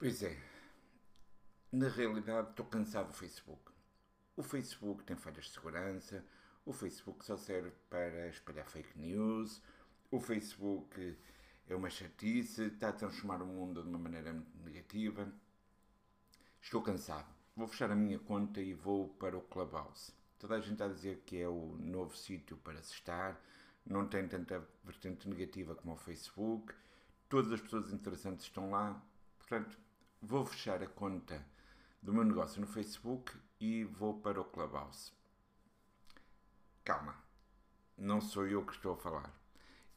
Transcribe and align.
Pois 0.00 0.22
é. 0.22 0.34
Na 1.70 1.90
realidade, 1.90 2.48
estou 2.48 2.64
cansado 2.64 3.08
do 3.08 3.12
Facebook. 3.12 3.70
O 4.34 4.42
Facebook 4.42 5.04
tem 5.04 5.14
falhas 5.14 5.44
de 5.44 5.50
segurança, 5.50 6.24
o 6.64 6.72
Facebook 6.72 7.22
só 7.22 7.36
serve 7.36 7.70
para 7.90 8.28
espalhar 8.28 8.66
fake 8.66 8.98
news, 8.98 9.60
o 10.10 10.18
Facebook 10.18 11.18
é 11.68 11.74
uma 11.76 11.90
chatice, 11.90 12.62
está 12.62 12.88
a 12.88 12.92
transformar 12.94 13.42
o 13.42 13.46
mundo 13.46 13.82
de 13.82 13.90
uma 13.90 13.98
maneira 13.98 14.32
negativa. 14.64 15.30
Estou 16.62 16.80
cansado. 16.80 17.28
Vou 17.54 17.68
fechar 17.68 17.90
a 17.90 17.94
minha 17.94 18.18
conta 18.18 18.58
e 18.58 18.72
vou 18.72 19.10
para 19.10 19.36
o 19.36 19.42
Clubhouse. 19.42 20.14
Toda 20.38 20.54
a 20.54 20.60
gente 20.60 20.72
está 20.72 20.86
a 20.86 20.94
dizer 20.94 21.24
que 21.26 21.36
é 21.36 21.46
o 21.46 21.76
novo 21.78 22.16
sítio 22.16 22.56
para 22.56 22.82
se 22.82 22.94
estar, 22.94 23.38
não 23.84 24.08
tem 24.08 24.26
tanta 24.26 24.66
vertente 24.82 25.28
negativa 25.28 25.74
como 25.74 25.92
o 25.92 25.98
Facebook, 25.98 26.74
todas 27.28 27.52
as 27.52 27.60
pessoas 27.60 27.92
interessantes 27.92 28.46
estão 28.46 28.70
lá. 28.70 28.98
Portanto, 29.36 29.89
vou 30.20 30.44
fechar 30.44 30.82
a 30.82 30.86
conta 30.86 31.44
do 32.02 32.12
meu 32.12 32.24
negócio 32.24 32.60
no 32.60 32.66
Facebook 32.66 33.32
e 33.60 33.84
vou 33.84 34.20
para 34.20 34.40
o 34.40 34.44
Clubhouse. 34.44 35.12
Calma, 36.84 37.16
não 37.96 38.20
sou 38.20 38.46
eu 38.46 38.64
que 38.64 38.72
estou 38.72 38.94
a 38.94 38.96
falar. 38.96 39.32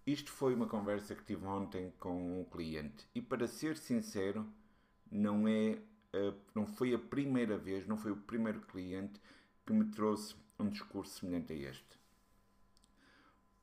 Isto 0.05 0.31
foi 0.31 0.53
uma 0.53 0.67
conversa 0.67 1.15
que 1.15 1.23
tive 1.23 1.45
ontem 1.45 1.93
com 1.99 2.41
um 2.41 2.43
cliente 2.45 3.07
e, 3.15 3.21
para 3.21 3.47
ser 3.47 3.77
sincero, 3.77 4.47
não 5.09 5.47
é 5.47 5.79
não 6.53 6.67
foi 6.67 6.93
a 6.93 6.99
primeira 6.99 7.57
vez, 7.57 7.87
não 7.87 7.97
foi 7.97 8.11
o 8.11 8.17
primeiro 8.17 8.61
cliente 8.61 9.19
que 9.65 9.73
me 9.73 9.85
trouxe 9.85 10.35
um 10.59 10.69
discurso 10.69 11.19
semelhante 11.19 11.53
a 11.53 11.55
este. 11.55 11.99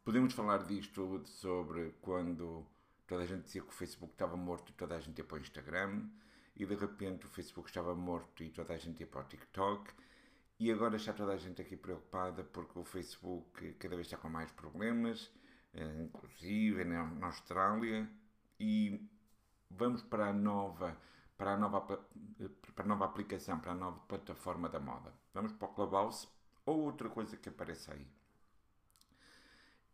Podemos 0.03 0.33
falar 0.35 0.65
disto 0.65 1.23
sobre 1.27 1.95
quando 2.01 2.67
toda 3.07 3.23
a 3.23 3.27
gente 3.27 3.45
dizia 3.45 3.63
que 3.63 3.69
o 3.69 3.73
Facebook 3.73 4.13
estava 4.13 4.37
morto 4.37 4.71
e 4.71 4.75
toda 4.75 4.97
a 4.97 5.01
gente 5.01 5.19
ia 5.19 5.25
para 5.25 5.37
o 5.37 5.41
Instagram, 5.41 6.09
e 6.57 6.67
de 6.67 6.75
repente 6.75 7.27
o 7.27 7.29
Facebook 7.29 7.69
estava 7.69 7.95
morto 7.95 8.43
e 8.43 8.51
toda 8.51 8.75
a 8.75 8.79
gente 8.79 9.01
ia 9.01 9.07
para 9.07 9.23
o 9.23 9.25
TikTok, 9.25 9.93
e 10.59 10.71
agora 10.71 10.97
está 10.97 11.13
toda 11.13 11.33
a 11.33 11.37
gente 11.39 11.63
aqui 11.63 11.77
preocupada 11.77 12.45
porque 12.45 12.79
o 12.79 12.85
Facebook 12.85 13.73
cada 13.75 13.97
vez 13.97 14.07
está 14.07 14.19
com 14.19 14.29
mais 14.29 14.51
problemas, 14.53 15.33
eh, 15.73 16.03
inclusive 16.03 16.85
na 16.85 17.27
Austrália, 17.27 18.09
e 18.59 19.09
vamos 19.71 20.03
para 20.03 20.27
a 20.29 20.33
nova 20.33 20.97
para 21.39 21.55
a 21.55 21.57
nova 21.57 21.81
para 21.81 22.85
a 22.85 22.87
nova 22.87 23.07
aplicação, 23.07 23.59
para 23.59 23.73
a 23.73 23.75
nova 23.75 23.99
plataforma 24.01 24.69
da 24.69 24.79
moda. 24.79 25.15
Vamos 25.33 25.53
para 25.53 25.69
o 25.69 25.73
Clubhouse 25.73 26.29
ou 26.67 26.81
outra 26.83 27.09
coisa 27.09 27.37
que 27.37 27.49
apareça 27.49 27.95
aí. 27.95 28.07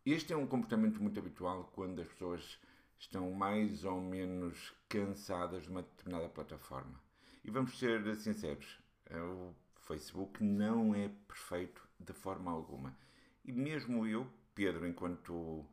Este 0.05 0.33
é 0.33 0.37
um 0.37 0.47
comportamento 0.47 1.01
muito 1.01 1.19
habitual 1.19 1.71
quando 1.73 2.01
as 2.01 2.07
pessoas 2.07 2.59
estão 2.99 3.31
mais 3.31 3.83
ou 3.83 4.01
menos 4.01 4.73
cansadas 4.89 5.63
de 5.63 5.69
uma 5.69 5.81
determinada 5.81 6.29
plataforma. 6.29 6.99
E 7.43 7.51
vamos 7.51 7.77
ser 7.77 8.15
sinceros, 8.15 8.79
o 9.11 9.53
Facebook 9.75 10.43
não 10.43 10.93
é 10.93 11.09
perfeito 11.27 11.87
de 11.99 12.13
forma 12.13 12.51
alguma. 12.51 12.97
E 13.45 13.51
mesmo 13.51 14.05
eu, 14.05 14.27
Pedro, 14.53 14.87
enquanto 14.87 15.65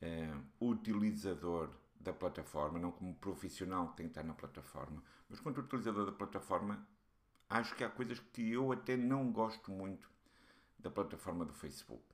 é, 0.00 0.30
utilizador 0.60 1.70
da 1.98 2.12
plataforma, 2.12 2.78
não 2.78 2.92
como 2.92 3.14
profissional 3.14 3.88
que 3.88 3.96
tem 3.96 4.06
que 4.06 4.10
estar 4.10 4.22
na 4.22 4.34
plataforma, 4.34 5.02
mas 5.28 5.40
quanto 5.40 5.60
utilizador 5.60 6.04
da 6.04 6.12
plataforma, 6.12 6.86
acho 7.48 7.74
que 7.74 7.84
há 7.84 7.88
coisas 7.88 8.18
que 8.18 8.52
eu 8.52 8.72
até 8.72 8.96
não 8.96 9.32
gosto 9.32 9.70
muito 9.70 10.10
da 10.78 10.90
plataforma 10.90 11.44
do 11.44 11.54
Facebook. 11.54 12.04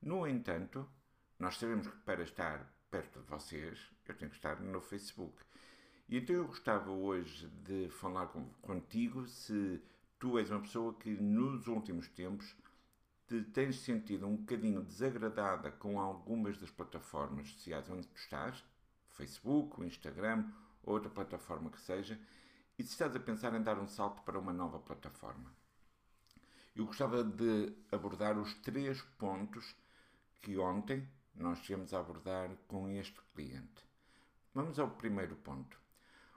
No 0.00 0.26
entanto, 0.26 0.88
nós 1.38 1.58
sabemos 1.58 1.88
que 1.88 1.96
para 1.98 2.22
estar 2.22 2.72
perto 2.90 3.20
de 3.20 3.26
vocês, 3.26 3.90
eu 4.10 4.16
tenho 4.16 4.30
que 4.30 4.36
estar 4.36 4.60
no 4.60 4.80
Facebook. 4.80 5.34
E 6.08 6.18
então 6.18 6.34
eu 6.34 6.46
gostava 6.46 6.90
hoje 6.90 7.46
de 7.64 7.88
falar 7.88 8.26
com, 8.26 8.44
contigo 8.60 9.26
se 9.26 9.80
tu 10.18 10.38
és 10.38 10.50
uma 10.50 10.60
pessoa 10.60 10.92
que 10.94 11.10
nos 11.10 11.66
últimos 11.66 12.08
tempos 12.08 12.56
te 13.26 13.42
tens 13.44 13.76
sentido 13.80 14.26
um 14.26 14.36
bocadinho 14.36 14.82
desagradada 14.82 15.70
com 15.70 16.00
algumas 16.00 16.58
das 16.58 16.70
plataformas 16.70 17.48
sociais 17.52 17.88
onde 17.88 18.08
tu 18.08 18.16
estás, 18.16 18.64
Facebook, 19.10 19.80
Instagram, 19.84 20.50
ou 20.82 20.94
outra 20.94 21.08
plataforma 21.08 21.70
que 21.70 21.80
seja, 21.80 22.20
e 22.76 22.82
se 22.82 22.90
estás 22.90 23.14
a 23.14 23.20
pensar 23.20 23.54
em 23.54 23.62
dar 23.62 23.78
um 23.78 23.86
salto 23.86 24.22
para 24.22 24.38
uma 24.38 24.52
nova 24.52 24.80
plataforma. 24.80 25.54
Eu 26.74 26.86
gostava 26.86 27.22
de 27.22 27.72
abordar 27.92 28.38
os 28.38 28.54
três 28.54 29.00
pontos 29.18 29.76
que 30.42 30.56
ontem 30.56 31.06
nós 31.34 31.60
tivemos 31.60 31.92
a 31.94 32.00
abordar 32.00 32.50
com 32.66 32.88
este 32.88 33.20
cliente. 33.34 33.89
Vamos 34.52 34.80
ao 34.80 34.90
primeiro 34.90 35.36
ponto. 35.36 35.80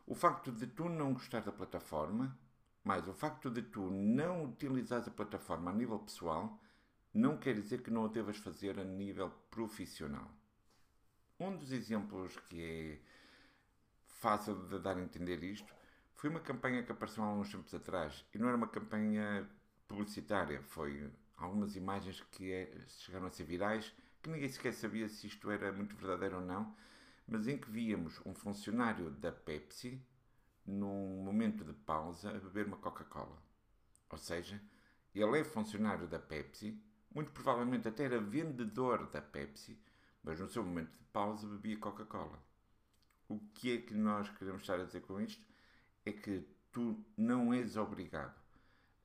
O 0.05 0.13
facto 0.13 0.51
de 0.51 0.67
tu 0.67 0.87
não 0.87 1.13
gostar 1.13 1.41
da 1.41 1.51
plataforma, 1.51 2.37
mais 2.83 3.07
o 3.07 3.13
facto 3.13 3.49
de 3.49 3.63
tu 3.63 3.89
não 3.89 4.43
utilizares 4.43 5.07
a 5.07 5.11
plataforma 5.11 5.71
a 5.71 5.73
nível 5.73 5.97
pessoal, 5.97 6.61
não 7.11 7.37
quer 7.37 7.55
dizer 7.55 7.81
que 7.81 7.89
não 7.89 8.05
a 8.05 8.07
devas 8.07 8.37
fazer 8.37 8.79
a 8.79 8.83
nível 8.83 9.31
profissional. 9.49 10.29
Um 11.39 11.57
dos 11.57 11.71
exemplos 11.71 12.37
que 12.49 12.61
é 12.61 12.99
fácil 14.05 14.67
de 14.67 14.77
dar 14.77 14.97
a 14.97 15.01
entender 15.01 15.43
isto 15.43 15.73
foi 16.13 16.29
uma 16.29 16.39
campanha 16.39 16.83
que 16.83 16.91
apareceu 16.91 17.23
há 17.23 17.33
uns 17.33 17.51
tempos 17.51 17.73
atrás 17.73 18.23
e 18.31 18.37
não 18.37 18.47
era 18.47 18.57
uma 18.57 18.67
campanha 18.67 19.49
publicitária, 19.87 20.61
foi 20.61 21.11
algumas 21.35 21.75
imagens 21.75 22.21
que 22.31 22.51
é, 22.51 22.77
chegaram 22.87 23.25
a 23.25 23.31
ser 23.31 23.43
virais 23.43 23.91
que 24.21 24.29
ninguém 24.29 24.49
sequer 24.49 24.73
sabia 24.73 25.09
se 25.09 25.25
isto 25.25 25.49
era 25.49 25.71
muito 25.71 25.95
verdadeiro 25.95 26.37
ou 26.37 26.45
não, 26.45 26.75
mas 27.27 27.47
em 27.47 27.57
que 27.57 27.69
víamos 27.69 28.19
um 28.25 28.33
funcionário 28.33 29.09
da 29.11 29.31
Pepsi 29.31 30.01
num 30.65 31.23
momento 31.23 31.63
de 31.63 31.73
pausa 31.73 32.29
a 32.29 32.39
beber 32.39 32.67
uma 32.67 32.77
Coca-Cola. 32.77 33.41
Ou 34.09 34.17
seja, 34.17 34.61
ele 35.13 35.39
é 35.39 35.43
funcionário 35.43 36.07
da 36.07 36.19
Pepsi, 36.19 36.81
muito 37.13 37.31
provavelmente 37.31 37.87
até 37.87 38.05
era 38.05 38.19
vendedor 38.19 39.07
da 39.09 39.21
Pepsi, 39.21 39.79
mas 40.23 40.39
no 40.39 40.47
seu 40.47 40.63
momento 40.63 40.91
de 40.97 41.03
pausa 41.05 41.47
bebia 41.47 41.77
Coca-Cola. 41.77 42.41
O 43.27 43.39
que 43.53 43.77
é 43.77 43.81
que 43.81 43.93
nós 43.93 44.29
queremos 44.29 44.61
estar 44.61 44.79
a 44.79 44.85
dizer 44.85 45.01
com 45.01 45.19
isto? 45.19 45.45
É 46.05 46.11
que 46.11 46.47
tu 46.71 47.03
não 47.15 47.53
és 47.53 47.77
obrigado 47.77 48.41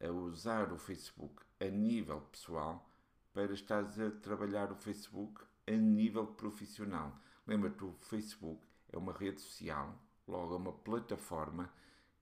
a 0.01 0.11
usar 0.11 0.73
o 0.73 0.79
Facebook 0.79 1.43
a 1.61 1.67
nível 1.67 2.21
pessoal 2.23 2.89
para 3.33 3.53
estares 3.53 3.99
a 3.99 4.11
trabalhar 4.11 4.73
o 4.73 4.77
Facebook 4.77 5.43
a 5.69 5.77
nível 5.77 6.27
profissional. 6.27 7.17
Lembra-te, 7.47 7.85
o 7.85 7.93
Facebook 8.01 8.61
é 8.91 8.97
uma 8.97 9.13
rede 9.13 9.41
social, 9.41 9.95
logo 10.27 10.55
é 10.55 10.57
uma 10.57 10.73
plataforma 10.73 11.73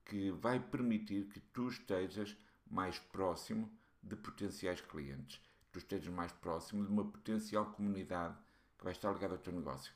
que 0.05 0.31
vai 0.31 0.59
permitir 0.59 1.27
que 1.27 1.39
tu 1.39 1.67
estejas 1.67 2.35
mais 2.69 2.99
próximo 2.99 3.71
de 4.03 4.15
potenciais 4.15 4.81
clientes, 4.81 5.37
que 5.61 5.67
tu 5.71 5.79
estejas 5.79 6.13
mais 6.13 6.31
próximo 6.31 6.83
de 6.85 6.91
uma 6.91 7.05
potencial 7.05 7.65
comunidade 7.71 8.37
que 8.77 8.83
vai 8.83 8.93
estar 8.93 9.11
ligada 9.11 9.35
ao 9.35 9.39
teu 9.39 9.53
negócio. 9.53 9.93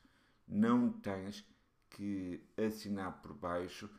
Não 0.48 0.92
tens 0.92 1.46
que 1.90 2.44
assinar 2.58 3.22
por 3.22 3.34
baixo 3.34 3.90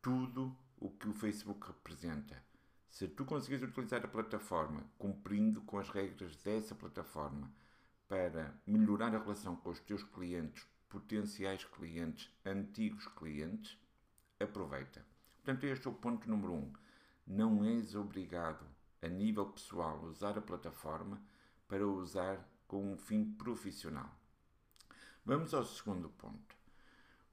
tudo 0.00 0.56
o 0.78 0.90
que 0.90 1.08
o 1.08 1.12
Facebook 1.12 1.66
representa 1.66 2.42
se 2.92 3.08
tu 3.08 3.24
conseguires 3.24 3.66
utilizar 3.66 4.04
a 4.04 4.08
plataforma 4.08 4.84
cumprindo 4.98 5.62
com 5.62 5.78
as 5.78 5.88
regras 5.88 6.36
dessa 6.36 6.74
plataforma 6.74 7.50
para 8.12 8.54
melhorar 8.66 9.14
a 9.14 9.18
relação 9.18 9.56
com 9.56 9.70
os 9.70 9.80
teus 9.80 10.02
clientes, 10.02 10.68
potenciais 10.86 11.64
clientes, 11.64 12.30
antigos 12.44 13.08
clientes, 13.08 13.78
aproveita. 14.38 15.02
Portanto, 15.36 15.64
este 15.64 15.86
é 15.86 15.90
o 15.90 15.94
ponto 15.94 16.28
número 16.28 16.52
um. 16.52 16.70
Não 17.26 17.64
és 17.64 17.94
obrigado, 17.94 18.66
a 19.00 19.08
nível 19.08 19.46
pessoal, 19.46 19.96
a 19.96 20.08
usar 20.08 20.36
a 20.36 20.42
plataforma 20.42 21.22
para 21.66 21.88
usar 21.88 22.46
com 22.68 22.92
um 22.92 22.98
fim 22.98 23.32
profissional. 23.32 24.14
Vamos 25.24 25.54
ao 25.54 25.64
segundo 25.64 26.10
ponto. 26.10 26.54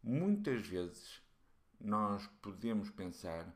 Muitas 0.02 0.66
vezes 0.66 1.22
nós 1.78 2.26
podemos 2.42 2.90
pensar 2.90 3.54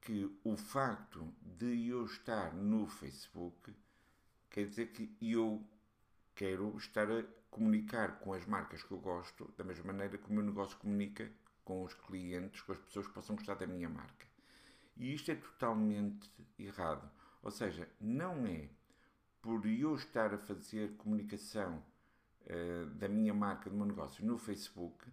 que 0.00 0.28
o 0.42 0.56
facto 0.56 1.32
de 1.40 1.86
eu 1.86 2.04
estar 2.04 2.52
no 2.52 2.84
Facebook 2.88 3.72
quer 4.50 4.66
dizer 4.66 4.88
que 4.88 5.16
eu 5.22 5.64
quero 6.34 6.76
estar 6.76 7.10
a 7.10 7.24
comunicar 7.50 8.18
com 8.18 8.32
as 8.32 8.44
marcas 8.46 8.82
que 8.82 8.90
eu 8.92 8.98
gosto 8.98 9.52
da 9.56 9.64
mesma 9.64 9.92
maneira 9.92 10.18
que 10.18 10.28
o 10.28 10.32
meu 10.32 10.42
negócio 10.42 10.76
comunica 10.78 11.30
com 11.64 11.82
os 11.84 11.94
clientes, 11.94 12.60
com 12.62 12.72
as 12.72 12.78
pessoas 12.78 13.06
que 13.06 13.12
possam 13.12 13.36
gostar 13.36 13.54
da 13.54 13.66
minha 13.66 13.88
marca. 13.88 14.26
E 14.96 15.14
isto 15.14 15.30
é 15.30 15.34
totalmente 15.34 16.30
errado. 16.58 17.10
Ou 17.42 17.50
seja, 17.50 17.88
não 18.00 18.46
é 18.46 18.68
por 19.40 19.66
eu 19.66 19.94
estar 19.94 20.32
a 20.32 20.38
fazer 20.38 20.96
comunicação 20.96 21.82
uh, 22.42 22.86
da 22.94 23.08
minha 23.08 23.34
marca, 23.34 23.70
do 23.70 23.76
meu 23.76 23.86
negócio 23.86 24.24
no 24.24 24.38
Facebook, 24.38 25.06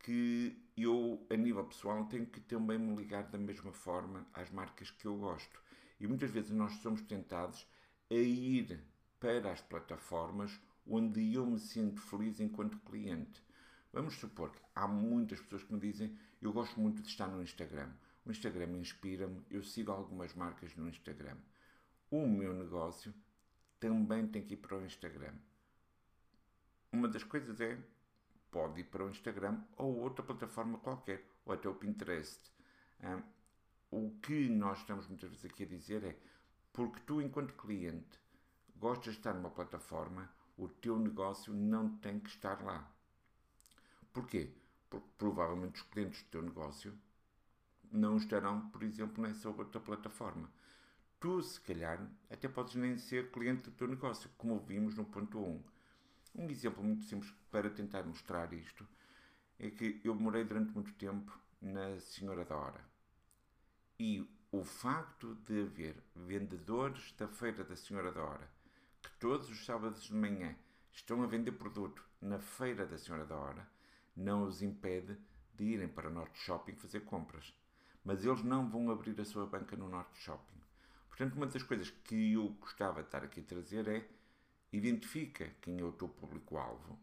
que 0.00 0.62
eu, 0.76 1.26
a 1.30 1.36
nível 1.36 1.64
pessoal, 1.64 2.04
tenho 2.06 2.26
que 2.26 2.40
também 2.40 2.78
me 2.78 2.94
ligar 2.94 3.24
da 3.24 3.38
mesma 3.38 3.72
forma 3.72 4.26
às 4.34 4.50
marcas 4.50 4.90
que 4.90 5.06
eu 5.06 5.16
gosto. 5.16 5.60
E 5.98 6.06
muitas 6.06 6.30
vezes 6.30 6.50
nós 6.50 6.72
somos 6.74 7.00
tentados 7.02 7.66
a 8.10 8.14
ir 8.14 8.84
para 9.24 9.52
as 9.52 9.62
plataformas 9.62 10.60
onde 10.86 11.32
eu 11.32 11.46
me 11.46 11.58
sinto 11.58 11.98
feliz 12.02 12.40
enquanto 12.40 12.78
cliente. 12.80 13.42
Vamos 13.90 14.16
supor 14.16 14.50
que 14.50 14.60
há 14.74 14.86
muitas 14.86 15.40
pessoas 15.40 15.62
que 15.62 15.72
me 15.72 15.80
dizem 15.80 16.14
eu 16.42 16.52
gosto 16.52 16.78
muito 16.78 17.00
de 17.00 17.08
estar 17.08 17.26
no 17.26 17.42
Instagram. 17.42 17.90
o 18.26 18.30
Instagram 18.30 18.76
inspira-me, 18.76 19.42
eu 19.50 19.62
sigo 19.62 19.90
algumas 19.92 20.34
marcas 20.34 20.76
no 20.76 20.86
Instagram. 20.90 21.38
O 22.10 22.26
meu 22.28 22.52
negócio 22.52 23.14
também 23.80 24.26
tem 24.26 24.42
que 24.44 24.54
ir 24.54 24.56
para 24.58 24.76
o 24.76 24.84
Instagram. 24.84 25.32
Uma 26.92 27.08
das 27.08 27.24
coisas 27.24 27.58
é, 27.62 27.82
pode 28.50 28.82
ir 28.82 28.84
para 28.84 29.06
o 29.06 29.08
Instagram 29.08 29.58
ou 29.78 30.00
outra 30.00 30.22
plataforma 30.22 30.76
qualquer, 30.80 31.24
ou 31.46 31.54
até 31.54 31.66
o 31.66 31.74
Pinterest. 31.74 32.52
o 33.90 34.10
que 34.20 34.50
nós 34.50 34.80
estamos 34.80 35.08
muitas 35.08 35.30
vezes 35.30 35.46
aqui 35.46 35.62
a 35.62 35.66
dizer 35.66 36.04
é, 36.04 36.14
porque 36.74 37.00
tu, 37.06 37.22
enquanto 37.22 37.54
cliente, 37.54 38.22
gostas 38.76 39.14
de 39.14 39.20
estar 39.20 39.34
numa 39.34 39.50
plataforma, 39.50 40.30
o 40.56 40.68
teu 40.68 40.98
negócio 40.98 41.52
não 41.52 41.96
tem 41.96 42.20
que 42.20 42.28
estar 42.28 42.62
lá. 42.62 42.90
Porquê? 44.12 44.52
Porque 44.88 45.08
provavelmente 45.18 45.82
os 45.82 45.88
clientes 45.88 46.22
do 46.22 46.30
teu 46.30 46.42
negócio 46.42 46.96
não 47.90 48.16
estarão, 48.16 48.68
por 48.70 48.82
exemplo, 48.82 49.22
nessa 49.22 49.48
outra 49.48 49.80
plataforma. 49.80 50.50
Tu, 51.18 51.42
se 51.42 51.60
calhar, 51.60 52.06
até 52.30 52.48
podes 52.48 52.74
nem 52.74 52.96
ser 52.98 53.30
cliente 53.30 53.70
do 53.70 53.76
teu 53.76 53.88
negócio, 53.88 54.30
como 54.36 54.60
vimos 54.60 54.94
no 54.94 55.04
ponto 55.04 55.38
1. 55.38 55.64
Um 56.36 56.50
exemplo 56.50 56.82
muito 56.82 57.04
simples 57.04 57.32
para 57.50 57.70
tentar 57.70 58.02
mostrar 58.02 58.52
isto 58.52 58.86
é 59.58 59.70
que 59.70 60.00
eu 60.04 60.14
morei 60.14 60.44
durante 60.44 60.72
muito 60.72 60.92
tempo 60.94 61.38
na 61.60 61.98
Senhora 62.00 62.44
da 62.44 62.56
Hora. 62.56 62.84
E 63.98 64.28
o 64.50 64.64
facto 64.64 65.34
de 65.46 65.62
haver 65.62 66.02
vendedores 66.14 67.12
da 67.12 67.28
Feira 67.28 67.64
da 67.64 67.76
Senhora 67.76 68.12
da 68.12 68.22
Hora 68.22 68.50
que 69.04 69.10
todos 69.18 69.50
os 69.50 69.64
sábados 69.64 70.04
de 70.04 70.14
manhã 70.14 70.56
estão 70.92 71.22
a 71.22 71.26
vender 71.26 71.52
produto 71.52 72.04
na 72.20 72.38
Feira 72.38 72.86
da 72.86 72.98
Senhora 72.98 73.24
da 73.24 73.36
Hora 73.36 73.68
não 74.16 74.44
os 74.44 74.62
impede 74.62 75.16
de 75.54 75.64
irem 75.64 75.88
para 75.88 76.08
o 76.08 76.12
Norte 76.12 76.38
Shopping 76.38 76.74
fazer 76.74 77.00
compras 77.00 77.54
mas 78.04 78.24
eles 78.24 78.44
não 78.44 78.68
vão 78.68 78.90
abrir 78.90 79.18
a 79.18 79.24
sua 79.24 79.46
banca 79.46 79.74
no 79.76 79.88
Norte 79.88 80.18
Shopping. 80.20 80.60
Portanto, 81.08 81.34
uma 81.34 81.46
das 81.46 81.62
coisas 81.62 81.90
que 81.90 82.34
eu 82.34 82.48
gostava 82.60 83.00
de 83.00 83.08
estar 83.08 83.24
aqui 83.24 83.40
a 83.40 83.44
trazer 83.44 83.88
é 83.88 84.06
identifica 84.72 85.48
quem 85.62 85.80
é 85.80 85.84
o 85.84 85.92
teu 85.92 86.08
público-alvo 86.08 86.98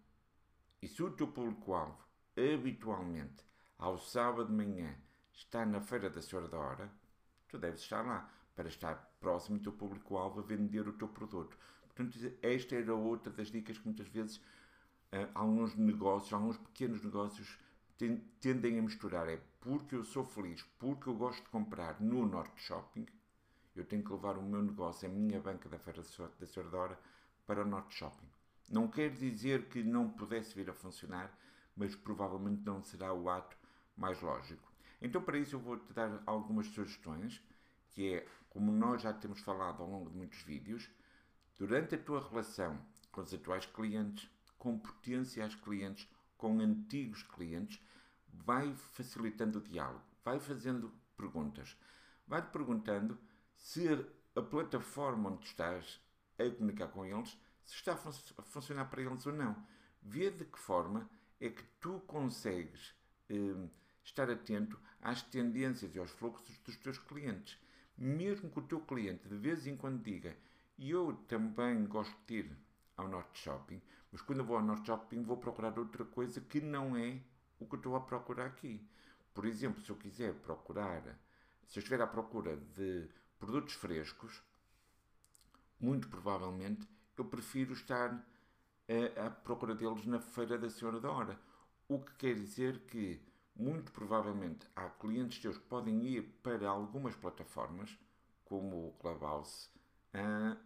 e 0.81 0.87
se 0.87 1.01
o 1.01 1.09
teu 1.09 1.27
público-alvo 1.27 1.97
habitualmente 2.35 3.43
ao 3.77 3.97
sábado 3.97 4.47
de 4.47 4.53
manhã 4.53 4.95
está 5.33 5.65
na 5.65 5.81
Feira 5.81 6.09
da 6.09 6.21
Senhora 6.21 6.47
da 6.47 6.57
Hora, 6.57 6.91
tu 7.47 7.57
deves 7.57 7.81
estar 7.81 8.05
lá 8.05 8.29
para 8.55 8.67
estar 8.67 8.95
próximo 9.19 9.57
do 9.57 9.63
teu 9.63 9.71
público-alvo 9.71 10.41
a 10.41 10.43
vender 10.43 10.87
o 10.87 10.93
teu 10.93 11.07
produto. 11.07 11.57
Portanto, 12.01 12.37
esta 12.41 12.75
era 12.75 12.95
outra 12.95 13.31
das 13.31 13.51
dicas 13.51 13.77
que 13.77 13.85
muitas 13.85 14.07
vezes 14.07 14.37
uh, 14.37 15.29
alguns 15.35 15.75
negócios, 15.75 16.33
alguns 16.33 16.57
pequenos 16.57 17.03
negócios 17.03 17.59
tendem 18.39 18.79
a 18.79 18.81
misturar. 18.81 19.29
É 19.29 19.39
porque 19.59 19.95
eu 19.95 20.03
sou 20.03 20.23
feliz, 20.23 20.63
porque 20.79 21.07
eu 21.07 21.13
gosto 21.13 21.43
de 21.43 21.49
comprar 21.49 22.01
no 22.01 22.25
Norte 22.25 22.59
Shopping, 22.63 23.05
eu 23.75 23.85
tenho 23.85 24.03
que 24.03 24.11
levar 24.11 24.37
o 24.37 24.41
meu 24.41 24.63
negócio, 24.63 25.07
a 25.07 25.11
minha 25.11 25.39
banca 25.39 25.69
da 25.69 25.77
Feira 25.77 26.01
da 26.39 26.47
Sordora, 26.47 26.99
para 27.45 27.61
o 27.61 27.65
Norte 27.65 27.95
Shopping. 27.95 28.27
Não 28.69 28.87
quer 28.87 29.11
dizer 29.11 29.67
que 29.67 29.83
não 29.83 30.09
pudesse 30.09 30.55
vir 30.55 30.69
a 30.69 30.73
funcionar, 30.73 31.37
mas 31.75 31.95
provavelmente 31.95 32.63
não 32.65 32.81
será 32.81 33.13
o 33.13 33.29
ato 33.29 33.55
mais 33.95 34.19
lógico. 34.21 34.71
Então, 35.01 35.21
para 35.21 35.37
isso, 35.37 35.55
eu 35.55 35.59
vou-te 35.59 35.93
dar 35.93 36.21
algumas 36.25 36.67
sugestões, 36.67 37.41
que 37.91 38.15
é, 38.15 38.27
como 38.49 38.71
nós 38.71 39.01
já 39.01 39.13
temos 39.13 39.39
falado 39.41 39.83
ao 39.83 39.89
longo 39.89 40.09
de 40.09 40.17
muitos 40.17 40.41
vídeos, 40.41 40.89
durante 41.61 41.93
a 41.93 41.97
tua 41.99 42.27
relação 42.27 42.83
com 43.11 43.21
os 43.21 43.31
atuais 43.31 43.67
clientes, 43.67 44.27
com 44.57 44.79
potenciais 44.79 45.53
clientes, 45.53 46.09
com 46.35 46.59
antigos 46.59 47.21
clientes, 47.21 47.79
vai 48.33 48.73
facilitando 48.73 49.59
o 49.59 49.61
diálogo, 49.61 50.03
vai 50.25 50.39
fazendo 50.39 50.91
perguntas, 51.15 51.77
vai-te 52.25 52.49
perguntando 52.49 53.15
se 53.55 53.87
a 54.35 54.41
plataforma 54.41 55.29
onde 55.29 55.45
estás 55.45 56.01
a 56.39 56.49
comunicar 56.49 56.87
com 56.87 57.05
eles 57.05 57.37
se 57.63 57.75
está 57.75 57.93
a, 57.93 57.95
fun 57.95 58.09
a 58.39 58.41
funcionar 58.41 58.85
para 58.85 59.03
eles 59.03 59.23
ou 59.27 59.33
não. 59.33 59.55
Vê 60.01 60.31
de 60.31 60.45
que 60.45 60.57
forma 60.57 61.07
é 61.39 61.47
que 61.51 61.63
tu 61.79 61.99
consegues 62.07 62.95
eh, 63.29 63.69
estar 64.03 64.31
atento 64.31 64.79
às 64.99 65.21
tendências 65.21 65.93
e 65.93 65.99
aos 65.99 66.09
fluxos 66.09 66.57
dos 66.65 66.75
teus 66.77 66.97
clientes. 66.97 67.59
Mesmo 67.95 68.49
que 68.49 68.57
o 68.57 68.63
teu 68.63 68.79
cliente 68.79 69.29
de 69.29 69.37
vez 69.37 69.67
em 69.67 69.77
quando 69.77 70.01
diga 70.01 70.35
eu 70.89 71.13
também 71.27 71.85
gosto 71.85 72.15
de 72.25 72.35
ir 72.35 72.57
ao 72.97 73.07
Norte 73.07 73.39
Shopping, 73.39 73.81
mas 74.11 74.21
quando 74.21 74.39
eu 74.39 74.45
vou 74.45 74.57
ao 74.57 74.63
Norte 74.63 74.87
Shopping 74.87 75.23
vou 75.23 75.37
procurar 75.37 75.77
outra 75.77 76.03
coisa 76.05 76.41
que 76.41 76.59
não 76.59 76.95
é 76.95 77.21
o 77.59 77.65
que 77.65 77.75
eu 77.75 77.77
estou 77.77 77.95
a 77.95 78.01
procurar 78.01 78.47
aqui. 78.47 78.83
Por 79.33 79.45
exemplo, 79.45 79.81
se 79.81 79.89
eu 79.89 79.95
quiser 79.95 80.33
procurar, 80.35 81.03
se 81.67 81.77
eu 81.77 81.81
estiver 81.81 82.01
à 82.01 82.07
procura 82.07 82.57
de 82.57 83.07
produtos 83.39 83.75
frescos, 83.75 84.41
muito 85.79 86.07
provavelmente 86.09 86.87
eu 87.17 87.25
prefiro 87.25 87.73
estar 87.73 88.25
à 89.23 89.29
procura 89.29 89.75
deles 89.75 90.05
na 90.05 90.19
Feira 90.19 90.57
da 90.57 90.69
Senhora 90.69 90.99
da 90.99 91.11
Hora. 91.11 91.39
O 91.87 91.99
que 91.99 92.13
quer 92.15 92.35
dizer 92.35 92.79
que, 92.87 93.21
muito 93.55 93.91
provavelmente, 93.91 94.67
há 94.75 94.89
clientes 94.89 95.39
teus 95.39 95.57
que 95.57 95.65
podem 95.65 96.03
ir 96.07 96.23
para 96.41 96.67
algumas 96.67 97.15
plataformas, 97.15 97.95
como 98.43 98.87
o 98.87 98.93
Clubhouse, 98.93 99.69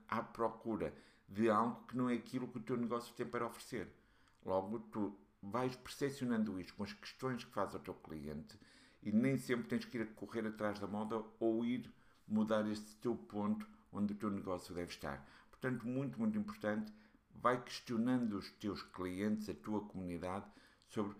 à 0.07 0.21
procura 0.21 0.93
de 1.27 1.49
algo 1.49 1.85
que 1.87 1.97
não 1.97 2.09
é 2.09 2.13
aquilo 2.13 2.47
que 2.47 2.57
o 2.57 2.63
teu 2.63 2.77
negócio 2.77 3.13
tem 3.15 3.25
para 3.25 3.45
oferecer. 3.45 3.87
Logo, 4.43 4.79
tu 4.79 5.17
vais 5.41 5.75
percepcionando 5.75 6.59
isto 6.59 6.73
com 6.75 6.83
as 6.83 6.93
questões 6.93 7.43
que 7.43 7.51
faz 7.51 7.73
ao 7.73 7.79
teu 7.79 7.93
cliente 7.93 8.59
e 9.01 9.11
nem 9.11 9.37
sempre 9.37 9.67
tens 9.67 9.85
que 9.85 9.97
ir 9.97 10.01
a 10.01 10.13
correr 10.13 10.47
atrás 10.47 10.79
da 10.79 10.87
moda 10.87 11.23
ou 11.39 11.63
ir 11.63 11.91
mudar 12.27 12.67
este 12.69 12.95
teu 12.95 13.15
ponto 13.15 13.67
onde 13.91 14.13
o 14.13 14.15
teu 14.15 14.29
negócio 14.29 14.73
deve 14.73 14.91
estar. 14.91 15.25
Portanto, 15.49 15.87
muito, 15.87 16.19
muito 16.19 16.37
importante, 16.37 16.91
vai 17.29 17.61
questionando 17.61 18.33
os 18.37 18.49
teus 18.51 18.81
clientes, 18.81 19.47
a 19.47 19.53
tua 19.53 19.81
comunidade, 19.81 20.45
sobre 20.87 21.15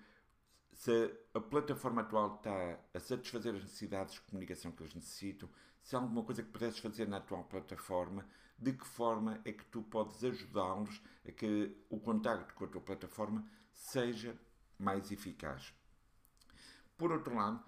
se 0.76 1.18
a 1.34 1.40
plataforma 1.40 2.02
atual 2.02 2.36
está 2.36 2.80
a 2.94 3.00
satisfazer 3.00 3.56
as 3.56 3.64
necessidades 3.64 4.16
de 4.16 4.22
comunicação 4.22 4.72
que 4.74 4.84
eles 4.84 4.94
necessitam, 4.94 5.50
se 5.82 5.96
há 5.96 6.00
alguma 6.00 6.24
coisa 6.24 6.44
que 6.44 6.52
pudesses 6.52 6.80
fazer 6.80 7.08
na 7.08 7.18
atual 7.18 7.46
plataforma, 7.46 8.28
de 8.58 8.74
que 8.74 8.86
forma 8.86 9.40
é 9.46 9.54
que 9.54 9.66
tu 9.66 9.82
podes 9.84 10.22
ajudá-los 10.24 11.02
a 11.28 11.32
que 11.32 11.76
o 11.90 12.00
contacto 12.00 12.54
com 12.54 12.66
a 12.66 12.68
tua 12.68 12.82
plataforma 12.82 13.50
seja 13.72 14.38
mais 14.78 15.12
eficaz. 15.12 15.74
Por 16.98 17.12
outro 17.12 17.34
lado, 17.34 17.64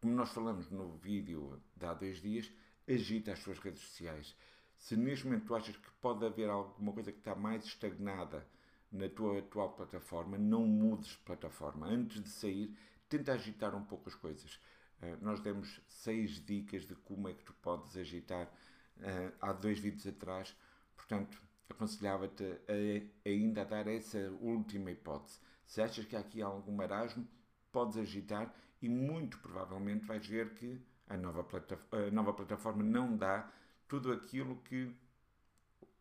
como 0.00 0.14
nós 0.14 0.30
falamos 0.30 0.70
no 0.70 0.96
vídeo 0.96 1.60
de 1.76 1.86
há 1.86 1.94
dois 1.94 2.20
dias, 2.20 2.52
agita 2.88 3.32
as 3.32 3.40
suas 3.40 3.58
redes 3.58 3.82
sociais. 3.82 4.36
Se 4.76 4.96
neste 4.96 5.26
momento 5.26 5.46
tu 5.46 5.56
achas 5.56 5.76
que 5.76 5.90
pode 6.00 6.24
haver 6.24 6.48
alguma 6.48 6.92
coisa 6.92 7.10
que 7.10 7.18
está 7.18 7.34
mais 7.34 7.64
estagnada 7.64 8.46
na 8.90 9.08
tua 9.08 9.38
atual 9.38 9.72
plataforma, 9.72 10.38
não 10.38 10.66
mudes 10.66 11.10
de 11.10 11.18
plataforma. 11.18 11.86
Antes 11.86 12.22
de 12.22 12.28
sair, 12.28 12.76
tenta 13.08 13.32
agitar 13.32 13.74
um 13.74 13.84
pouco 13.84 14.08
as 14.08 14.14
coisas. 14.14 14.60
Uh, 15.02 15.18
nós 15.20 15.40
demos 15.40 15.80
seis 15.88 16.44
dicas 16.44 16.86
de 16.86 16.94
como 16.94 17.28
é 17.28 17.34
que 17.34 17.44
tu 17.44 17.52
podes 17.54 17.96
agitar 17.96 18.46
uh, 18.46 19.32
há 19.40 19.52
dois 19.52 19.78
vídeos 19.78 20.06
atrás, 20.06 20.56
portanto, 20.96 21.42
aconselhava-te 21.68 22.44
a, 22.44 23.28
ainda 23.28 23.62
a 23.62 23.64
dar 23.64 23.86
essa 23.88 24.18
última 24.40 24.90
hipótese. 24.90 25.40
Se 25.66 25.82
achas 25.82 26.04
que 26.04 26.14
há 26.14 26.20
aqui 26.20 26.42
algum 26.42 26.72
marasmo, 26.72 27.26
podes 27.72 27.96
agitar 27.96 28.54
e 28.80 28.88
muito 28.88 29.38
provavelmente 29.38 30.04
vais 30.04 30.26
ver 30.26 30.54
que 30.54 30.80
a 31.08 31.16
nova, 31.16 31.42
plataforma, 31.42 32.06
a 32.06 32.10
nova 32.10 32.32
plataforma 32.32 32.82
não 32.82 33.16
dá 33.16 33.50
tudo 33.88 34.12
aquilo 34.12 34.56
que 34.62 34.94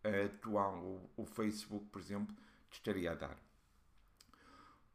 a 0.04 0.26
atual, 0.26 0.84
o, 0.84 1.10
o 1.18 1.26
Facebook, 1.26 1.86
por 1.88 2.02
exemplo, 2.02 2.36
estaria 2.74 3.12
a 3.12 3.16
dar. 3.16 3.38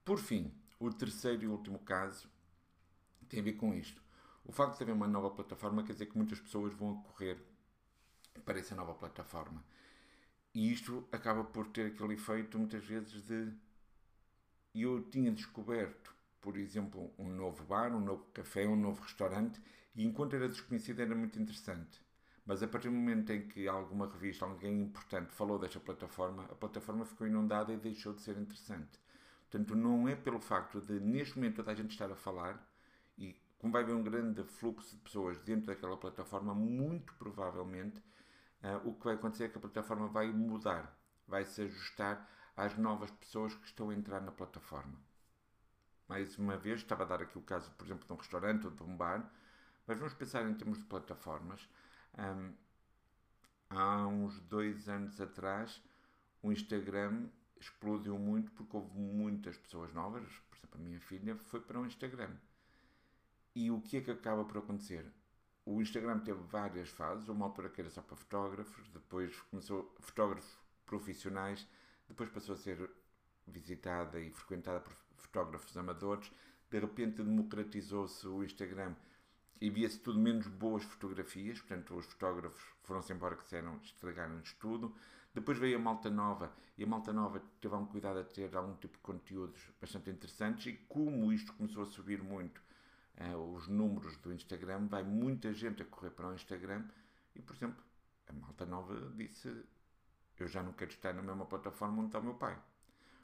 Por 0.04 0.18
fim, 0.18 0.52
o 0.78 0.92
terceiro 0.92 1.44
e 1.44 1.49
último 1.49 1.78
caso 1.80 2.28
tem 3.28 3.40
a 3.40 3.42
ver 3.42 3.54
com 3.54 3.75
isto. 3.75 4.02
O 4.44 4.52
facto 4.52 4.78
de 4.78 4.85
haver 4.85 4.92
uma 4.92 5.06
nova 5.06 5.30
plataforma 5.30 5.82
quer 5.82 5.92
dizer 5.92 6.06
que 6.06 6.16
muitas 6.16 6.40
pessoas 6.40 6.73
vão 6.73 7.02
correr 7.02 7.38
para 8.44 8.58
essa 8.58 8.75
nova 8.75 8.94
plataforma. 8.94 9.62
E 10.54 10.73
isto 10.73 11.06
acaba 11.12 11.44
por 11.44 11.68
ter 11.68 11.92
aquele 11.92 12.14
efeito, 12.14 12.58
muitas 12.58 12.85
vezes, 12.85 13.23
de. 13.23 13.52
Eu 14.75 15.02
tinha 15.11 15.30
descoberto, 15.30 16.14
por 16.40 16.56
exemplo, 16.56 17.12
um 17.18 17.28
novo 17.28 17.64
bar, 17.64 17.94
um 17.94 18.00
novo 18.00 18.25
café, 18.32 18.66
um 18.66 18.76
novo 18.76 19.02
restaurante, 19.02 19.61
e 19.94 20.04
enquanto 20.04 20.35
era 20.35 20.49
desconhecido 20.49 21.00
era 21.00 21.14
muito 21.14 21.38
interessante. 21.38 22.00
Mas 22.49 22.62
a 22.62 22.67
partir 22.67 22.88
do 22.88 22.95
momento 22.95 23.31
em 23.31 23.47
que 23.47 23.69
alguma 23.69 24.11
revista, 24.11 24.47
alguém 24.47 24.81
importante 24.81 25.31
falou 25.35 25.59
desta 25.59 25.78
plataforma, 25.78 26.45
a 26.45 26.55
plataforma 26.55 27.05
ficou 27.05 27.26
inundada 27.26 27.75
e 27.75 27.76
deixou 27.76 28.14
de 28.14 28.23
ser 28.23 28.38
interessante. 28.38 28.99
Portanto, 29.43 29.76
não 29.76 30.09
é 30.09 30.17
pelo 30.17 30.40
facto 30.40 30.81
de, 30.81 30.99
neste 30.99 31.37
momento, 31.37 31.57
toda 31.57 31.73
a 31.73 31.75
gente 31.75 31.90
estar 31.90 32.11
a 32.11 32.17
falar 32.17 32.59
e 33.19 33.38
como 33.59 33.71
vai 33.71 33.83
haver 33.83 33.95
um 33.95 34.02
grande 34.02 34.43
fluxo 34.45 34.97
de 34.97 35.02
pessoas 35.02 35.38
dentro 35.40 35.67
daquela 35.67 35.99
plataforma, 35.99 36.55
muito 36.55 37.12
provavelmente 37.19 37.99
uh, 38.62 38.88
o 38.88 38.95
que 38.95 39.05
vai 39.05 39.17
acontecer 39.17 39.45
é 39.45 39.49
que 39.50 39.59
a 39.59 39.61
plataforma 39.61 40.09
vai 40.09 40.33
mudar, 40.33 40.99
vai 41.26 41.45
se 41.45 41.61
ajustar 41.61 42.26
às 42.57 42.78
novas 42.78 43.11
pessoas 43.11 43.52
que 43.52 43.67
estão 43.67 43.90
a 43.90 43.95
entrar 43.95 44.23
na 44.23 44.33
plataforma. 44.33 44.99
Mais 46.09 46.38
uma 46.38 46.57
vez, 46.57 46.81
estava 46.81 47.02
a 47.02 47.07
dar 47.07 47.21
aqui 47.21 47.37
o 47.37 47.43
caso, 47.43 47.71
por 47.73 47.85
exemplo, 47.85 48.07
de 48.07 48.12
um 48.14 48.17
restaurante 48.17 48.64
ou 48.64 48.71
de 48.71 48.83
um 48.83 48.97
bar, 48.97 49.31
Mas 49.87 49.99
vamos 49.99 50.14
pensar 50.14 50.49
em 50.49 50.55
termos 50.55 50.78
de 50.78 50.85
plataformas. 50.85 51.69
Um, 52.17 52.53
há 53.71 54.07
uns 54.07 54.41
dois 54.41 54.88
anos 54.88 55.21
atrás, 55.21 55.83
o 56.43 56.53
Instagram 56.53 57.29
explodiu 57.61 58.19
muito 58.19 58.50
porque 58.53 58.77
houve 58.77 58.97
muitas 58.99 59.57
pessoas 59.57 59.93
novas, 59.93 60.25
por 60.49 60.57
exemplo, 60.57 60.81
a 60.81 60.85
minha 60.85 61.00
filha 61.00 61.37
foi 61.37 61.61
para 61.61 61.81
o 61.81 61.87
Instagram. 61.87 62.37
E 63.55 63.71
o 63.71 63.81
que 63.81 63.97
é 63.97 64.00
que 64.00 64.11
acaba 64.11 64.45
por 64.45 64.59
acontecer? 64.59 65.12
O 65.65 65.83
Instagram 65.83 66.21
teve 66.21 66.41
várias 66.45 66.88
fases, 66.88 67.29
uma 67.29 67.47
altura 67.47 67.69
que 67.69 67.81
era 67.81 67.91
só 67.91 68.00
para 68.00 68.17
fotógrafos, 68.17 68.88
depois 68.88 69.38
começou 69.50 69.95
fotógrafos 70.00 70.57
profissionais, 70.87 71.67
depois 72.09 72.31
passou 72.31 72.55
a 72.55 72.59
ser 72.59 72.91
visitada 73.47 74.19
e 74.21 74.31
frequentada 74.31 74.81
por 74.81 74.97
fotógrafos 75.17 75.77
amadores, 75.77 76.33
de 76.71 76.79
repente 76.79 77.23
democratizou-se 77.23 78.27
o 78.27 78.43
Instagram 78.45 78.95
e 79.61 79.71
via-se 79.71 79.99
tudo 80.00 80.19
menos 80.19 80.47
boas 80.47 80.85
fotografias, 80.85 81.61
portanto 81.61 81.97
os 81.97 82.07
fotógrafos 82.07 82.62
foram-se 82.83 83.12
embora 83.12 83.37
que 83.37 83.43
disseram 83.43 83.77
estragaram-nos 83.83 84.53
tudo. 84.55 84.95
Depois 85.35 85.59
veio 85.59 85.77
a 85.77 85.81
malta 85.81 86.11
nova 86.11 86.53
e 86.77 86.85
a 86.85 86.87
malta 86.87 87.12
nova 87.12 87.41
teve 87.61 87.75
algum 87.75 87.87
cuidado 87.87 88.19
a 88.19 88.25
ter 88.25 88.55
algum 88.57 88.75
tipo 88.77 88.97
de 88.97 89.03
conteúdos 89.03 89.61
bastante 89.81 90.11
interessantes 90.11 90.67
e 90.67 90.73
como 90.88 91.33
isto 91.33 91.53
começou 91.55 91.83
a 91.83 91.87
subir 91.87 92.23
muito 92.23 92.61
eh, 93.17 93.37
os 93.37 93.69
números 93.69 94.17
do 94.19 94.33
Instagram, 94.33 94.87
vai 94.87 95.03
muita 95.03 95.53
gente 95.53 95.83
a 95.83 95.85
correr 95.85 96.11
para 96.11 96.29
o 96.29 96.35
Instagram 96.35 96.85
e, 97.35 97.43
por 97.43 97.55
exemplo, 97.55 97.83
a 98.27 98.33
malta 98.33 98.65
nova 98.65 99.12
disse 99.17 99.65
eu 100.38 100.47
já 100.47 100.62
não 100.62 100.73
quero 100.73 100.91
estar 100.91 101.12
na 101.12 101.23
mesma 101.23 101.47
plataforma 101.47 101.99
onde 101.99 102.09
está 102.09 102.21
o 102.21 102.23
meu 102.23 102.35
pai. 102.35 102.57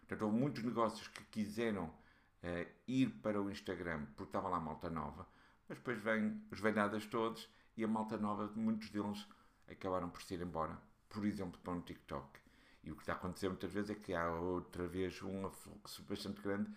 Portanto, 0.00 0.22
houve 0.22 0.36
muitos 0.36 0.62
negócios 0.62 1.08
que 1.08 1.24
quiseram 1.24 1.86
uh, 1.86 2.70
ir 2.86 3.08
para 3.22 3.40
o 3.40 3.50
Instagram 3.50 4.06
porque 4.16 4.30
estava 4.30 4.48
lá 4.48 4.56
a 4.56 4.60
malta 4.60 4.90
nova, 4.90 5.26
mas 5.68 5.78
depois 5.78 5.98
vêm 6.02 6.40
os 6.50 6.60
velhadas 6.60 7.06
todos 7.06 7.48
e 7.76 7.84
a 7.84 7.88
malta 7.88 8.16
nova, 8.16 8.50
muitos 8.54 8.90
deles 8.90 9.26
acabaram 9.68 10.08
por 10.08 10.22
se 10.22 10.34
ir 10.34 10.42
embora, 10.42 10.78
por 11.08 11.24
exemplo, 11.24 11.60
para 11.60 11.72
um 11.72 11.80
TikTok. 11.80 12.38
E 12.82 12.90
o 12.90 12.94
que 12.94 13.02
está 13.02 13.14
a 13.14 13.16
acontecer 13.16 13.48
muitas 13.48 13.72
vezes 13.72 13.90
é 13.90 13.94
que 13.94 14.12
há 14.12 14.30
outra 14.30 14.86
vez 14.86 15.22
um 15.22 15.50
fluxo 15.50 16.02
bastante 16.04 16.40
grande 16.42 16.70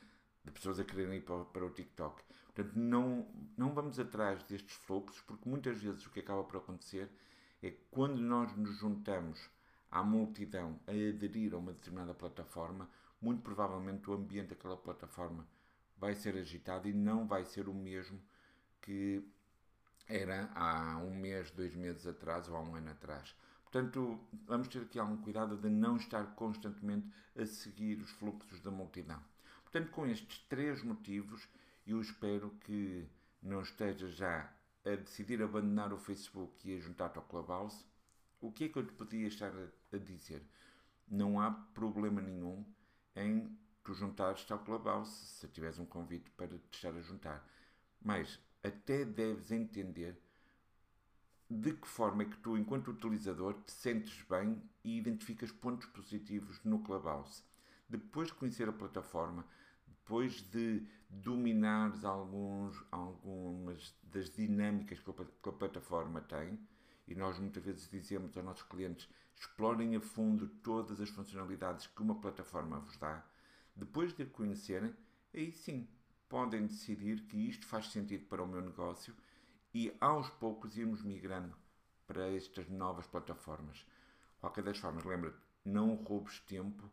de 0.43 0.51
pessoas 0.51 0.79
a 0.79 0.85
quererem 0.85 1.17
ir 1.17 1.21
para, 1.21 1.43
para 1.45 1.65
o 1.65 1.69
TikTok. 1.69 2.23
Portanto, 2.45 2.75
não, 2.75 3.27
não 3.57 3.73
vamos 3.73 3.99
atrás 3.99 4.41
destes 4.43 4.75
fluxos, 4.75 5.21
porque 5.21 5.47
muitas 5.47 5.77
vezes 5.77 6.05
o 6.05 6.09
que 6.09 6.21
acaba 6.21 6.43
por 6.43 6.57
acontecer 6.57 7.09
é 7.61 7.71
que 7.71 7.83
quando 7.91 8.19
nós 8.19 8.55
nos 8.55 8.77
juntamos 8.77 9.49
à 9.91 10.01
multidão 10.01 10.79
a 10.87 10.91
aderir 10.91 11.53
a 11.53 11.57
uma 11.57 11.73
determinada 11.73 12.13
plataforma, 12.13 12.89
muito 13.21 13.41
provavelmente 13.41 14.09
o 14.09 14.13
ambiente 14.13 14.49
daquela 14.49 14.77
plataforma 14.77 15.47
vai 15.97 16.15
ser 16.15 16.37
agitado 16.37 16.87
e 16.87 16.93
não 16.93 17.27
vai 17.27 17.43
ser 17.43 17.67
o 17.67 17.73
mesmo 17.73 18.21
que 18.87 19.21
era 20.07 20.49
há 20.55 20.97
um 20.99 21.13
mês, 21.13 21.51
dois 21.51 21.75
meses 21.75 22.07
atrás 22.07 22.47
ou 22.47 22.55
há 22.55 22.61
um 22.61 22.73
ano 22.73 22.91
atrás. 22.91 23.35
Portanto, 23.63 24.17
vamos 24.45 24.69
ter 24.69 24.83
aqui 24.83 24.97
algum 24.97 25.17
cuidado 25.17 25.57
de 25.57 25.69
não 25.69 25.97
estar 25.97 26.23
constantemente 26.35 27.05
a 27.37 27.45
seguir 27.45 27.99
os 27.99 28.09
fluxos 28.11 28.61
da 28.61 28.71
multidão. 28.71 29.21
Portanto, 29.63 29.91
com 29.91 30.07
estes 30.07 30.39
três 30.47 30.81
motivos, 30.81 31.45
eu 31.85 31.99
espero 31.99 32.49
que 32.61 33.05
não 33.43 33.61
esteja 33.61 34.07
já 34.07 34.49
a 34.85 34.95
decidir 34.95 35.43
abandonar 35.43 35.91
o 35.91 35.97
Facebook 35.97 36.69
e 36.69 36.77
a 36.77 36.79
juntar-te 36.79 37.17
ao 37.17 37.25
Clubhouse. 37.25 37.83
O 38.39 38.53
que 38.53 38.63
é 38.63 38.69
que 38.69 38.77
eu 38.77 38.85
te 38.85 38.93
podia 38.93 39.27
estar 39.27 39.51
a, 39.51 39.97
dizer? 39.97 40.41
Não 41.05 41.41
há 41.41 41.51
problema 41.51 42.21
nenhum 42.21 42.65
em 43.17 43.53
tu 43.83 43.93
juntares-te 43.93 44.53
ao 44.53 44.59
Clubhouse, 44.59 45.11
se 45.11 45.47
tiveres 45.49 45.77
um 45.77 45.85
convite 45.85 46.29
para 46.31 46.47
te 46.47 46.61
estar 46.71 46.95
a 46.95 47.01
juntar. 47.01 47.45
Mas 48.01 48.39
até 48.67 49.05
deves 49.05 49.51
entender 49.51 50.19
de 51.49 51.73
que 51.73 51.87
forma 51.87 52.23
é 52.23 52.25
que 52.25 52.37
tu, 52.37 52.57
enquanto 52.57 52.91
utilizador, 52.91 53.53
te 53.63 53.71
sentes 53.71 54.21
bem 54.29 54.61
e 54.83 54.97
identificas 54.97 55.51
pontos 55.51 55.87
positivos 55.87 56.59
no 56.63 56.79
Clubhouse. 56.79 57.43
Depois 57.87 58.27
de 58.27 58.33
conhecer 58.33 58.67
a 58.67 58.73
plataforma, 58.73 59.45
depois 59.87 60.41
de 60.51 60.85
dominares 61.09 62.03
alguns, 62.03 62.83
algumas 62.91 63.95
das 64.03 64.29
dinâmicas 64.29 64.99
que 64.99 65.49
a 65.49 65.51
plataforma 65.53 66.19
tem, 66.19 66.59
e 67.07 67.15
nós 67.15 67.39
muitas 67.39 67.63
vezes 67.63 67.89
dizemos 67.89 68.35
aos 68.35 68.45
nossos 68.45 68.63
clientes 68.63 69.07
explorem 69.33 69.95
a 69.95 70.01
fundo 70.01 70.49
todas 70.61 70.99
as 70.99 71.09
funcionalidades 71.09 71.87
que 71.87 72.01
uma 72.01 72.19
plataforma 72.19 72.79
vos 72.79 72.97
dá, 72.97 73.25
depois 73.73 74.13
de 74.13 74.23
a 74.23 74.25
conhecerem, 74.25 74.93
aí 75.33 75.51
sim 75.51 75.87
podem 76.29 76.65
decidir 76.65 77.21
que 77.23 77.37
isto 77.49 77.65
faz 77.65 77.91
sentido 77.91 78.25
para 78.25 78.43
o 78.43 78.47
meu 78.47 78.61
negócio 78.61 79.15
e 79.73 79.95
aos 79.99 80.29
poucos 80.29 80.77
irmos 80.77 81.01
migrando 81.01 81.55
para 82.05 82.29
estas 82.33 82.69
novas 82.69 83.05
plataformas. 83.07 83.85
Qualquer 84.39 84.63
das 84.63 84.77
formas, 84.77 85.03
lembra-te, 85.03 85.37
não 85.63 85.95
roubes 85.95 86.39
tempo 86.41 86.89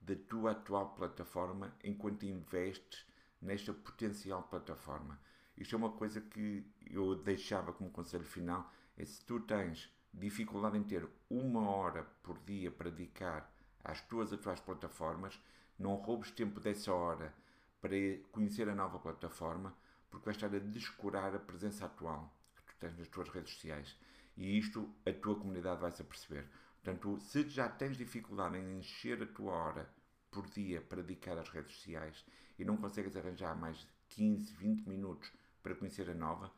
da 0.00 0.14
tua 0.14 0.52
atual 0.52 0.94
plataforma 0.94 1.74
enquanto 1.84 2.24
investes 2.24 3.06
nesta 3.40 3.72
potencial 3.72 4.42
plataforma. 4.44 5.20
Isto 5.56 5.74
é 5.74 5.78
uma 5.78 5.92
coisa 5.92 6.20
que 6.20 6.64
eu 6.86 7.14
deixava 7.16 7.72
como 7.72 7.90
conselho 7.90 8.24
final, 8.24 8.70
é 8.96 9.04
se 9.04 9.24
tu 9.24 9.40
tens 9.40 9.90
dificuldade 10.12 10.76
em 10.76 10.82
ter 10.82 11.08
uma 11.28 11.68
hora 11.68 12.04
por 12.22 12.38
dia 12.38 12.70
para 12.70 12.90
dedicar 12.90 13.50
às 13.84 14.00
tuas 14.02 14.32
atuais 14.32 14.60
plataformas, 14.60 15.40
não 15.78 15.94
roubes 15.94 16.30
tempo 16.30 16.60
dessa 16.60 16.92
hora 16.92 17.34
para 17.80 17.94
conhecer 18.30 18.68
a 18.68 18.74
nova 18.74 18.98
plataforma, 18.98 19.76
porque 20.10 20.26
vais 20.26 20.36
estar 20.36 20.54
a 20.54 20.58
descurar 20.58 21.34
a 21.34 21.38
presença 21.38 21.86
atual 21.86 22.34
que 22.56 22.62
tu 22.64 22.74
tens 22.78 22.98
nas 22.98 23.08
tuas 23.08 23.28
redes 23.28 23.54
sociais. 23.54 23.96
E 24.36 24.58
isto 24.58 24.92
a 25.06 25.12
tua 25.12 25.38
comunidade 25.38 25.80
vai 25.80 25.90
se 25.90 26.02
aperceber. 26.02 26.46
Portanto, 26.82 27.18
se 27.20 27.48
já 27.48 27.68
tens 27.68 27.96
dificuldade 27.96 28.56
em 28.56 28.78
encher 28.78 29.22
a 29.22 29.26
tua 29.26 29.52
hora 29.52 29.90
por 30.30 30.46
dia 30.48 30.80
para 30.80 31.02
dedicar 31.02 31.36
às 31.36 31.48
redes 31.48 31.74
sociais 31.74 32.24
e 32.58 32.64
não 32.64 32.76
consegues 32.76 33.16
arranjar 33.16 33.54
mais 33.56 33.86
15, 34.08 34.52
20 34.54 34.88
minutos 34.88 35.32
para 35.62 35.74
conhecer 35.74 36.08
a 36.08 36.14
nova, 36.14 36.50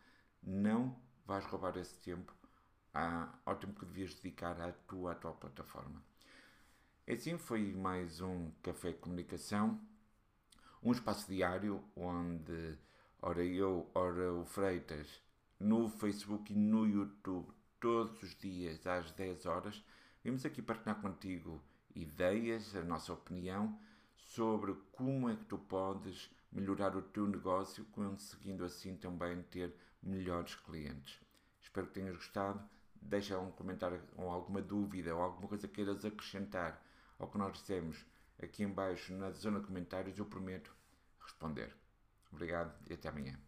não 0.43 0.97
vais 1.25 1.45
roubar 1.47 1.77
esse 1.77 1.99
tempo 2.01 2.35
ao 2.93 3.57
tempo 3.57 3.79
que 3.79 3.87
devias 3.87 4.15
dedicar 4.15 4.61
à 4.61 4.73
tua 4.73 5.13
atual 5.13 5.35
plataforma. 5.35 6.03
Assim 7.09 7.39
foi 7.39 7.73
mais 7.73 8.21
um 8.21 8.51
Café 8.63 8.93
Comunicação 8.93 9.81
um 10.83 10.91
espaço 10.91 11.29
diário 11.29 11.83
onde, 11.95 12.77
ora 13.21 13.45
eu, 13.45 13.89
ora 13.95 14.33
o 14.35 14.45
Freitas, 14.45 15.23
no 15.59 15.89
Facebook 15.89 16.53
e 16.53 16.57
no 16.57 16.87
YouTube, 16.87 17.53
todos 17.79 18.21
os 18.23 18.35
dias 18.35 18.85
às 18.87 19.13
10 19.13 19.47
horas, 19.47 19.85
vimos 20.25 20.45
aqui 20.45 20.61
partilhar 20.61 21.01
contigo 21.01 21.63
ideias, 21.95 22.75
a 22.75 22.83
nossa 22.83 23.13
opinião 23.13 23.79
sobre 24.17 24.75
como 24.93 25.29
é 25.29 25.37
que 25.37 25.45
tu 25.45 25.59
podes 25.59 26.31
melhorar 26.51 26.97
o 26.97 27.03
teu 27.03 27.27
negócio, 27.27 27.85
conseguindo 27.93 28.65
assim 28.65 28.97
também 28.97 29.43
ter 29.45 29.75
melhores 30.03 30.55
clientes. 30.57 31.21
Espero 31.61 31.87
que 31.87 31.95
tenhas 31.95 32.17
gostado. 32.17 32.63
Deixa 33.01 33.39
um 33.39 33.51
comentário 33.51 34.01
ou 34.17 34.31
alguma 34.31 34.61
dúvida 34.61 35.15
ou 35.15 35.23
alguma 35.23 35.49
coisa 35.49 35.67
que 35.67 35.75
queiras 35.75 36.05
acrescentar 36.05 36.83
ao 37.19 37.29
que 37.29 37.39
nós 37.39 37.53
dissemos 37.53 38.05
aqui 38.41 38.63
embaixo 38.63 39.13
na 39.15 39.31
zona 39.31 39.61
de 39.61 39.67
comentários, 39.67 40.19
eu 40.19 40.27
prometo 40.27 40.75
responder. 41.21 41.75
Obrigado 42.33 42.75
e 42.89 42.95
até 42.95 43.09
amanhã. 43.09 43.39